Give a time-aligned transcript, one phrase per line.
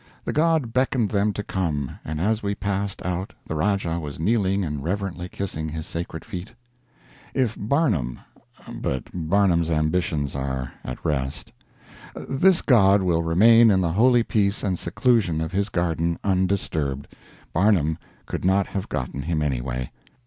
[0.25, 4.65] The god beckoned them to come, and as we passed out the Rajah was kneeling
[4.65, 6.53] and reverently kissing his sacred feet.
[7.35, 8.17] If Barnum
[8.77, 11.51] but Barnum's ambitions are at rest.
[12.15, 17.07] This god will remain in the holy peace and seclusion of his garden, undisturbed.
[17.53, 19.91] Barnum could not have gotten him, anyway.